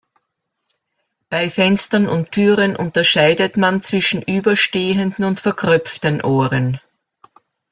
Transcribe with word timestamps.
Bei 1.29 1.51
Fenstern 1.51 2.07
und 2.07 2.31
Türen 2.31 2.75
unterscheidet 2.75 3.55
man 3.55 3.83
zwischen 3.83 4.23
überstehenden 4.23 5.23
und 5.25 5.39
verkröpften 5.39 6.23
Ohren. 6.23 6.81